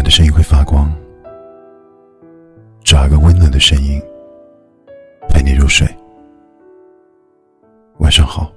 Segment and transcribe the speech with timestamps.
[0.00, 0.90] 暖的声音会发光，
[2.82, 4.00] 找一个温暖的声音
[5.28, 5.86] 陪你入睡。
[7.98, 8.50] 晚上好，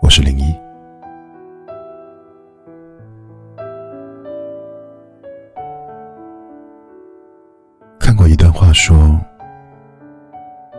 [0.00, 0.54] 我是零一。
[7.98, 9.18] 看过一段话说：“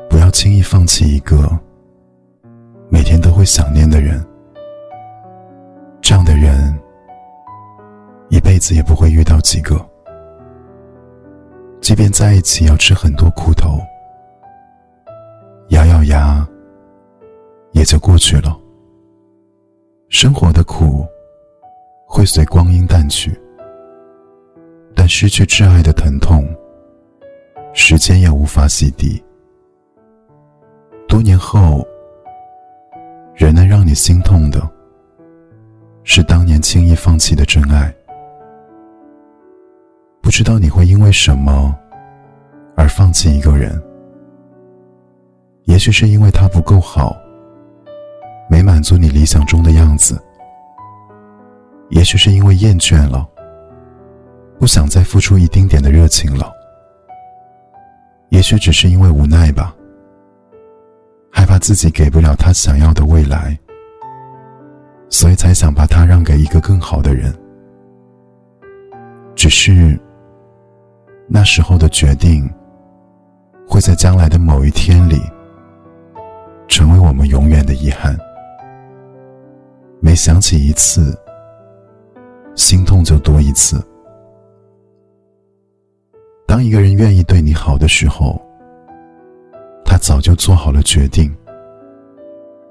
[0.10, 1.60] 不要轻易放弃一个
[2.90, 4.26] 每天都会想念的人，
[8.64, 9.76] 子也不会遇到几个，
[11.82, 13.78] 即便在一起要吃很多苦头，
[15.72, 16.48] 咬咬牙
[17.74, 18.58] 也就过去了。
[20.08, 21.06] 生活的苦
[22.08, 23.38] 会随光阴淡去，
[24.96, 26.48] 但失去挚爱的疼痛，
[27.74, 29.22] 时间也无法洗涤。
[31.06, 31.86] 多年后，
[33.36, 34.62] 仍能让你心痛的，
[36.06, 37.94] 是当年轻易放弃的真爱。
[40.34, 41.78] 不知道你会因为什么
[42.76, 43.80] 而放弃一个人？
[45.66, 47.16] 也许是因为他不够好，
[48.50, 50.16] 没满足你理想中的样子；
[51.92, 53.30] 也许是因为厌倦了，
[54.60, 56.52] 不想再付出一丁点的热情了；
[58.30, 59.72] 也许只是因为无奈吧，
[61.32, 63.56] 害怕自己给不了他想要的未来，
[65.10, 67.32] 所以才想把他让给一个更好的人。
[69.36, 69.96] 只是。
[71.28, 72.50] 那时候的决定，
[73.68, 75.20] 会在将来的某一天里，
[76.68, 78.16] 成为我们永远的遗憾。
[80.00, 81.18] 每想起一次，
[82.56, 83.82] 心痛就多一次。
[86.46, 88.40] 当一个人愿意对你好的时候，
[89.84, 91.34] 他早就做好了决定。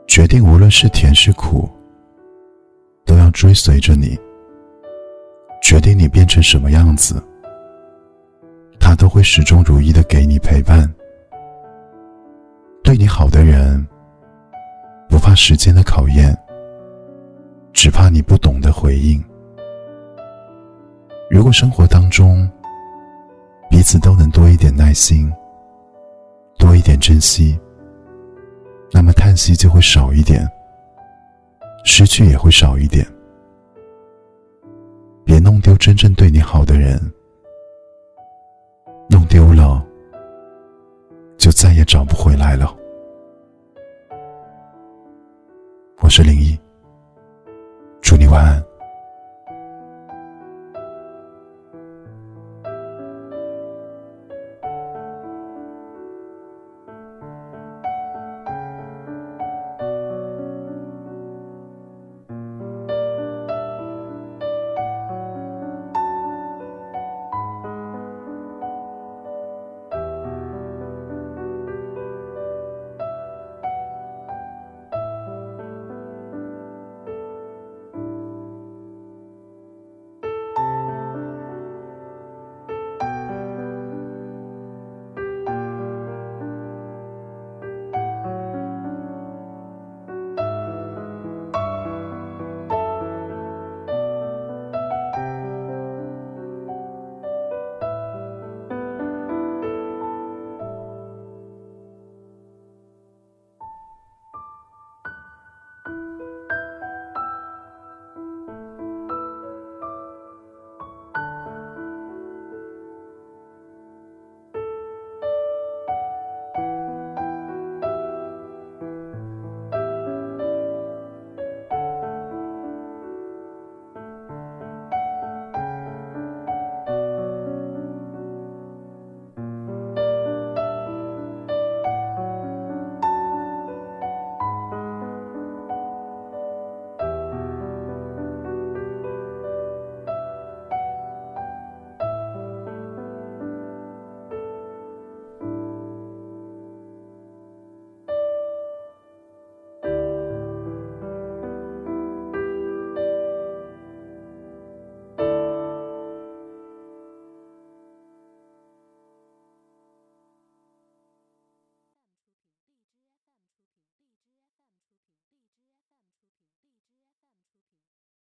[0.06, 1.68] 决定无论是甜是苦，
[3.06, 4.16] 都要追随着你。
[5.62, 7.22] 决定你变成什么样子。
[9.02, 10.88] 都会始终如一的给你陪伴。
[12.84, 13.84] 对你好的人，
[15.08, 16.32] 不怕时间的考验，
[17.72, 19.20] 只怕你不懂得回应。
[21.28, 22.48] 如果生活当中，
[23.68, 25.28] 彼此都能多一点耐心，
[26.56, 27.58] 多一点珍惜，
[28.92, 30.48] 那么叹息就会少一点，
[31.84, 33.04] 失去也会少一点。
[35.24, 37.00] 别弄丢真正对你好的人。
[39.32, 39.82] 丢了，
[41.38, 42.76] 就再也找不回来了。
[46.00, 46.60] 我是林毅，